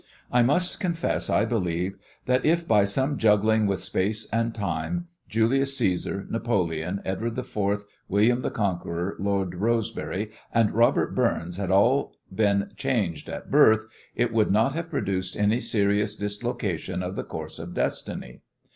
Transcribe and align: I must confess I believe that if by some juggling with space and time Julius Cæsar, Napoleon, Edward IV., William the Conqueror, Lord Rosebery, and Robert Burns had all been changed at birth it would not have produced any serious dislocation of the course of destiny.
I 0.31 0.41
must 0.41 0.79
confess 0.79 1.29
I 1.29 1.45
believe 1.45 1.95
that 2.25 2.43
if 2.43 2.67
by 2.67 2.85
some 2.85 3.19
juggling 3.19 3.67
with 3.67 3.83
space 3.83 4.27
and 4.33 4.51
time 4.51 5.09
Julius 5.29 5.79
Cæsar, 5.79 6.27
Napoleon, 6.27 7.03
Edward 7.05 7.37
IV., 7.37 7.85
William 8.09 8.41
the 8.41 8.49
Conqueror, 8.49 9.15
Lord 9.19 9.53
Rosebery, 9.53 10.31
and 10.51 10.71
Robert 10.73 11.13
Burns 11.13 11.57
had 11.57 11.69
all 11.69 12.15
been 12.33 12.71
changed 12.77 13.29
at 13.29 13.51
birth 13.51 13.85
it 14.15 14.33
would 14.33 14.49
not 14.49 14.73
have 14.73 14.89
produced 14.89 15.37
any 15.37 15.59
serious 15.59 16.15
dislocation 16.15 17.03
of 17.03 17.15
the 17.15 17.23
course 17.23 17.59
of 17.59 17.75
destiny. 17.75 18.41